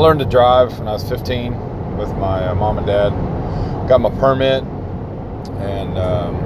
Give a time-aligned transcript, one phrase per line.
[0.00, 3.10] learned to drive when I was 15 with my uh, mom and dad.
[3.86, 4.64] Got my permit
[5.60, 6.40] and um,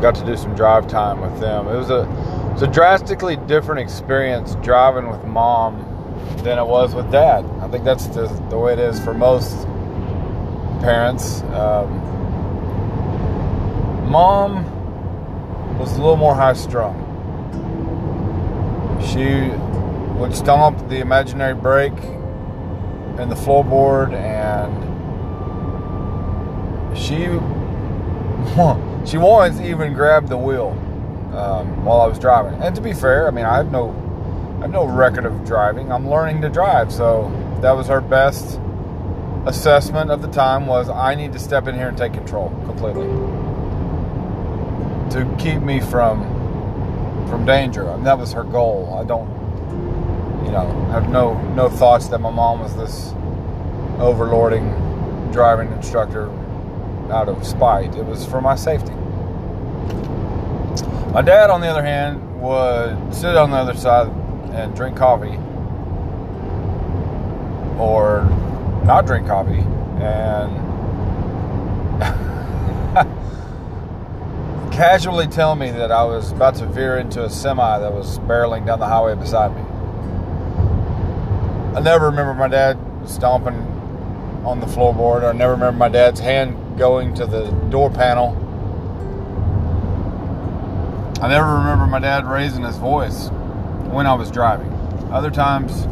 [0.00, 1.68] got to do some drive time with them.
[1.68, 2.00] It was a
[2.48, 5.84] it was a drastically different experience driving with mom
[6.38, 7.44] than it was with dad.
[7.60, 9.66] I think that's the, the way it is for most
[10.80, 11.42] parents.
[11.42, 12.00] Um,
[14.10, 14.64] mom
[15.78, 17.04] was a little more high strung.
[19.00, 19.52] She
[20.18, 24.88] would stomp the imaginary brake in the floorboard and
[26.96, 27.26] she
[29.08, 30.70] she once even grabbed the wheel
[31.34, 32.60] um, while I was driving.
[32.60, 33.90] And to be fair, I mean I have no
[34.58, 35.92] I have no record of driving.
[35.92, 37.30] I'm learning to drive, so
[37.62, 38.60] that was her best
[39.46, 43.06] assessment of the time was I need to step in here and take control completely
[45.10, 46.36] to keep me from
[47.28, 47.84] from danger.
[47.98, 48.98] That was her goal.
[49.00, 49.28] I don't,
[50.48, 53.10] you know, have no no thoughts that my mom was this
[54.00, 56.30] overlording driving instructor
[57.12, 57.94] out of spite.
[57.94, 58.92] It was for my safety.
[61.12, 64.08] My dad, on the other hand, would sit on the other side
[64.54, 65.36] and drink coffee
[67.78, 68.24] or
[68.84, 69.62] not drink coffee
[70.00, 70.56] and
[74.72, 78.64] casually tell me that I was about to veer into a semi that was barreling
[78.64, 79.67] down the highway beside me.
[81.78, 82.76] I never remember my dad
[83.06, 83.54] stomping
[84.44, 85.22] on the floorboard.
[85.22, 88.30] I never remember my dad's hand going to the door panel.
[91.22, 93.28] I never remember my dad raising his voice
[93.92, 94.72] when I was driving.
[95.12, 95.84] Other times,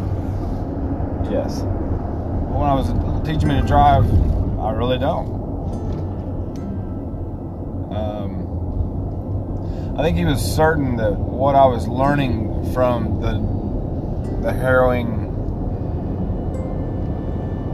[1.30, 1.60] yes.
[1.60, 2.88] When I was
[3.24, 4.06] teaching me to drive,
[4.58, 5.28] I really don't.
[7.94, 13.54] Um, I think he was certain that what I was learning from the
[14.42, 15.25] the harrowing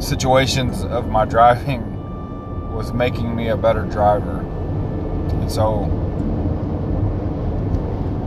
[0.03, 4.41] situations of my driving was making me a better driver.
[4.41, 5.87] And so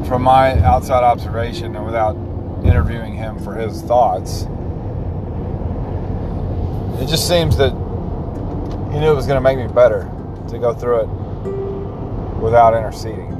[0.07, 2.15] from my outside observation and without
[2.63, 4.43] interviewing him for his thoughts,
[7.01, 7.71] it just seems that
[8.91, 10.09] he knew it was going to make me better
[10.49, 13.33] to go through it without interceding.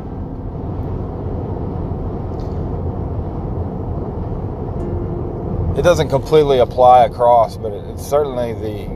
[5.78, 8.88] It doesn't completely apply across, but it's certainly the,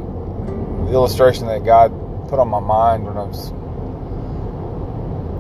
[0.85, 1.91] the illustration that God
[2.29, 3.50] put on my mind when I was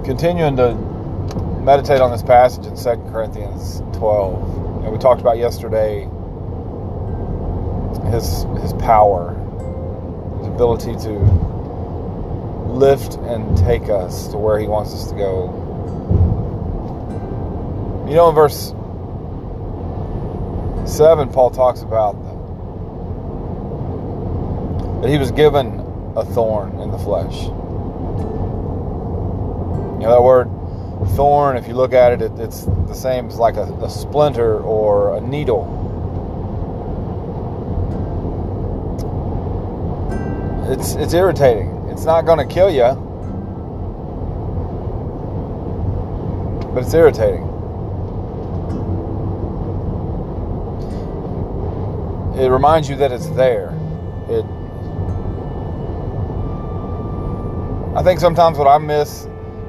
[0.05, 0.75] continuing to
[1.63, 4.83] meditate on this passage in 2 Corinthians 12.
[4.83, 6.09] And we talked about yesterday
[8.11, 9.33] his his power,
[10.39, 11.19] his ability to
[12.69, 15.65] lift and take us to where he wants us to go.
[18.09, 18.73] You know, in verse
[20.89, 22.13] 7, Paul talks about
[25.01, 25.79] that he was given
[26.15, 27.43] a thorn in the flesh.
[29.99, 30.49] You know, that word
[31.15, 34.59] thorn, if you look at it, it it's the same as like a, a splinter
[34.59, 35.77] or a needle.
[40.69, 41.87] It's, it's irritating.
[41.89, 42.93] It's not going to kill you,
[46.73, 47.48] but it's irritating.
[52.39, 53.69] It reminds you that it's there.
[54.29, 54.45] It.
[57.97, 59.25] I think sometimes what I miss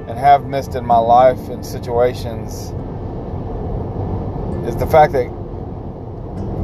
[0.07, 2.71] and have missed in my life in situations
[4.67, 5.25] is the fact that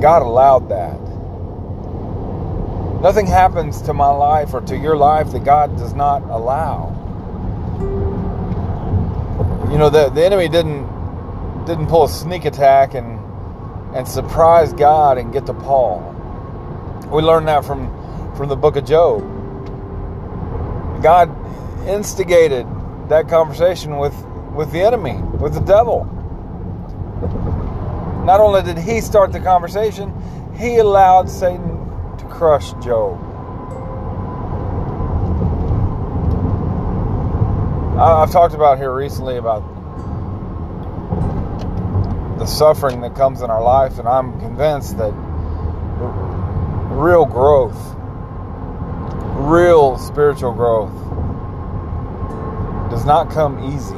[0.01, 1.00] God allowed that.
[3.01, 6.94] Nothing happens to my life or to your life that God does not allow.
[9.72, 10.88] You know, the, the enemy didn't
[11.66, 13.16] didn't pull a sneak attack and
[13.97, 16.13] and surprise God and get to Paul.
[17.12, 17.90] We learned that from,
[18.35, 19.22] from the book of Job.
[21.02, 21.35] God
[21.88, 22.68] instigated
[23.09, 24.13] that conversation with,
[24.54, 26.06] with the enemy, with the devil.
[28.24, 30.13] Not only did he start the conversation,
[30.56, 31.80] he allowed Satan
[32.19, 33.19] to crush Job.
[38.00, 39.63] I've talked about here recently about
[42.38, 45.12] the suffering that comes in our life, and I'm convinced that
[46.94, 47.95] real growth,
[49.36, 50.94] real spiritual growth,
[52.92, 53.95] does not come easy.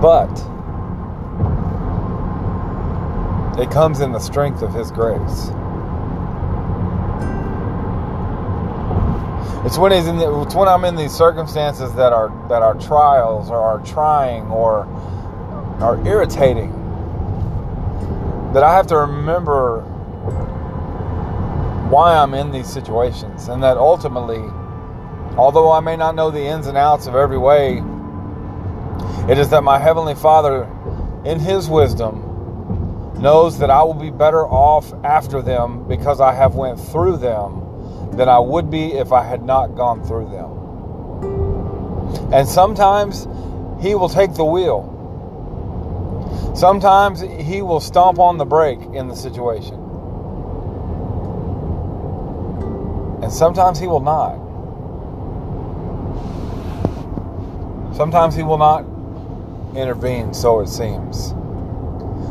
[0.00, 0.30] But
[3.60, 5.50] it comes in the strength of His grace.
[9.66, 12.74] It's when he's in the, it's when I'm in these circumstances that are that are
[12.74, 14.86] trials or are trying or
[15.80, 16.72] are irritating
[18.52, 19.82] that I have to remember
[21.90, 24.42] why I'm in these situations, and that ultimately,
[25.36, 27.82] although I may not know the ins and outs of every way,
[29.30, 30.64] it is that my Heavenly Father,
[31.24, 32.22] in His wisdom,
[33.20, 37.62] knows that I will be better off after them because I have went through them
[38.16, 42.32] than I would be if I had not gone through them.
[42.32, 43.28] And sometimes
[43.80, 44.92] he will take the wheel.
[46.54, 49.74] Sometimes he will stomp on the brake in the situation.
[53.22, 54.36] And sometimes he will not.
[57.96, 58.84] Sometimes he will not
[59.76, 61.32] intervene, so it seems.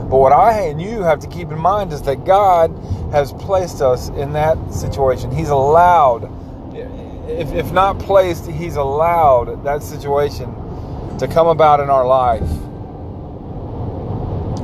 [0.09, 2.71] But what I and you have to keep in mind is that God
[3.11, 5.31] has placed us in that situation.
[5.31, 6.31] He's allowed,
[7.27, 10.53] if, if not placed, He's allowed that situation
[11.17, 12.47] to come about in our life.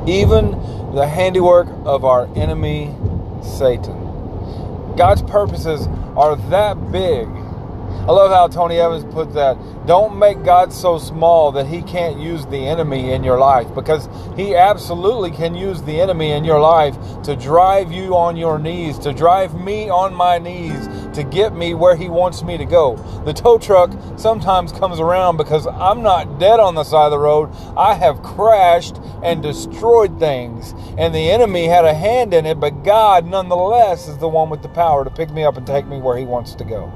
[0.07, 0.51] Even
[0.94, 2.95] the handiwork of our enemy,
[3.44, 3.98] Satan.
[4.98, 7.27] God's purposes are that big
[8.01, 9.57] I love how Tony Evans put that.
[9.86, 14.09] Don't make God so small that he can't use the enemy in your life because
[14.36, 18.98] he absolutely can use the enemy in your life to drive you on your knees,
[19.00, 22.96] to drive me on my knees, to get me where he wants me to go.
[23.25, 27.19] The tow truck sometimes comes around because I'm not dead on the side of the
[27.19, 27.50] road.
[27.78, 32.84] I have crashed and destroyed things, and the enemy had a hand in it, but
[32.84, 36.00] God nonetheless is the one with the power to pick me up and take me
[36.00, 36.90] where he wants to go.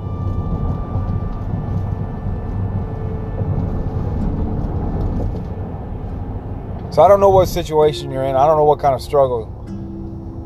[6.96, 8.38] So I don't know what situation you're in.
[8.38, 9.52] I don't know what kind of struggle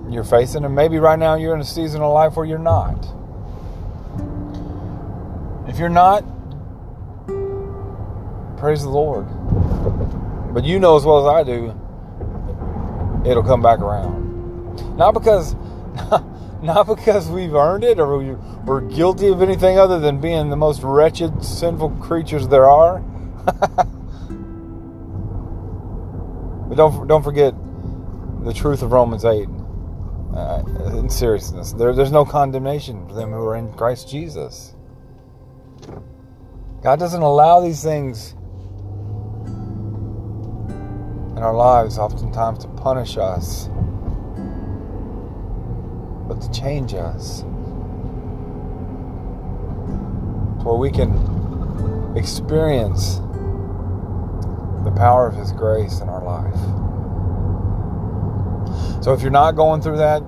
[0.10, 0.66] you're facing.
[0.66, 3.19] And maybe right now you're in a season of life where you're not.
[5.80, 6.26] You're not,
[8.58, 9.26] praise the Lord.
[10.54, 11.74] But you know as well as I do,
[13.30, 14.98] it'll come back around.
[14.98, 15.54] Not because
[16.62, 18.18] not because we've earned it or
[18.66, 23.02] we're guilty of anything other than being the most wretched, sinful creatures there are.
[26.70, 27.56] But don't don't forget
[28.44, 29.50] the truth of Romans eight.
[30.36, 30.62] Uh,
[31.00, 34.76] in seriousness, there, there's no condemnation for them who are in Christ Jesus.
[36.81, 38.36] God doesn't allow these things
[41.36, 43.68] in our lives, oftentimes to punish us,
[46.28, 47.44] but to change us.
[50.64, 53.16] Where we can experience
[54.86, 56.56] the power of His grace in our life.
[59.04, 60.22] So if you're not going through that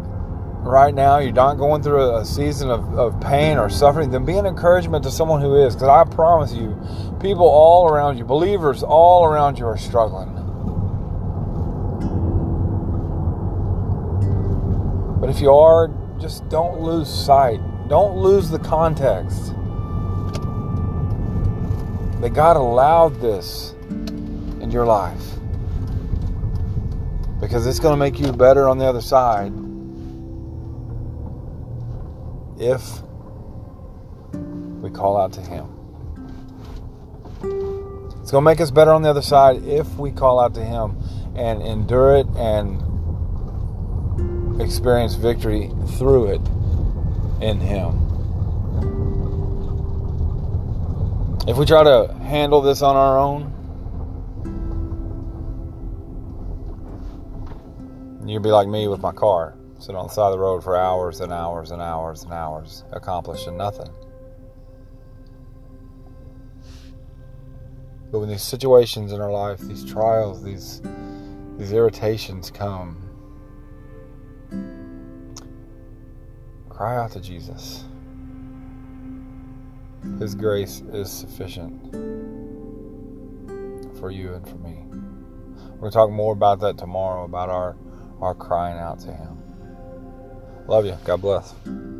[0.63, 4.37] right now, you're not going through a season of, of pain or suffering, then be
[4.37, 5.75] an encouragement to someone who is.
[5.75, 6.79] Because I promise you,
[7.19, 10.29] people all around you, believers all around you, are struggling.
[15.19, 17.59] But if you are, just don't lose sight.
[17.87, 19.53] Don't lose the context.
[22.21, 25.23] That God allowed this in your life.
[27.39, 29.51] Because it's going to make you better on the other side
[32.61, 33.01] if
[34.81, 35.65] we call out to Him.
[38.21, 40.63] It's going to make us better on the other side if we call out to
[40.63, 40.97] Him
[41.35, 42.81] and endure it and
[44.61, 46.41] experience victory through it
[47.43, 47.97] in Him.
[51.47, 53.51] If we try to handle this on our own,
[58.31, 60.77] You'd be like me with my car, sitting on the side of the road for
[60.77, 63.89] hours and hours and hours and hours, accomplishing nothing.
[68.11, 70.81] But when these situations in our life, these trials, these
[71.57, 72.97] these irritations come,
[76.69, 77.85] cry out to Jesus.
[80.19, 81.93] His grace is sufficient
[83.99, 84.83] for you and for me.
[85.73, 87.77] We're going to talk more about that tomorrow, about our
[88.21, 89.30] are crying out to Him.
[90.71, 90.97] Love you.
[91.03, 91.90] God bless.